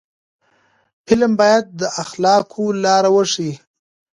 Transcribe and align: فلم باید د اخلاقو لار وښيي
فلم 1.05 1.31
باید 1.41 1.65
د 1.79 1.81
اخلاقو 2.03 2.65
لار 2.83 3.05
وښيي 3.15 3.53